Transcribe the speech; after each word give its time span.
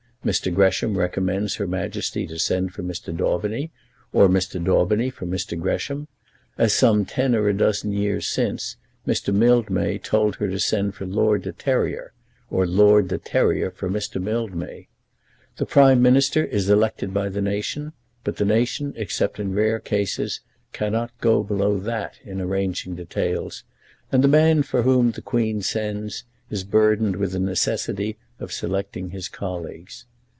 Mr. 0.23 0.53
Gresham 0.53 0.99
recommends 0.99 1.55
Her 1.55 1.65
Majesty 1.65 2.27
to 2.27 2.37
send 2.37 2.73
for 2.73 2.83
Mr. 2.83 3.11
Daubeny, 3.11 3.71
or 4.13 4.29
Mr. 4.29 4.63
Daubeny 4.63 5.09
for 5.09 5.25
Mr. 5.25 5.59
Gresham, 5.59 6.07
as 6.59 6.73
some 6.73 7.05
ten 7.05 7.33
or 7.33 7.49
a 7.49 7.57
dozen 7.57 7.91
years 7.91 8.27
since 8.27 8.75
Mr. 9.07 9.33
Mildmay 9.33 9.97
told 9.97 10.35
her 10.35 10.47
to 10.47 10.59
send 10.59 10.93
for 10.93 11.07
Lord 11.07 11.41
de 11.41 11.51
Terrier, 11.51 12.13
or 12.51 12.67
Lord 12.67 13.07
de 13.07 13.17
Terrier 13.17 13.71
for 13.71 13.89
Mr. 13.89 14.21
Mildmay. 14.21 14.87
The 15.57 15.65
Prime 15.65 16.03
Minister 16.03 16.45
is 16.45 16.69
elected 16.69 17.15
by 17.15 17.27
the 17.29 17.41
nation, 17.41 17.91
but 18.23 18.37
the 18.37 18.45
nation, 18.45 18.93
except 18.95 19.39
in 19.39 19.55
rare 19.55 19.79
cases, 19.79 20.41
cannot 20.71 21.19
go 21.19 21.41
below 21.41 21.79
that 21.79 22.19
in 22.23 22.39
arranging 22.39 22.93
details, 22.93 23.63
and 24.11 24.23
the 24.23 24.27
man 24.27 24.61
for 24.61 24.83
whom 24.83 25.13
the 25.13 25.21
Queen 25.23 25.63
sends 25.63 26.25
is 26.51 26.63
burdened 26.63 27.15
with 27.15 27.31
the 27.31 27.39
necessity 27.39 28.17
of 28.39 28.51
selecting 28.51 29.09
his 29.09 29.27
colleagues. 29.27 30.05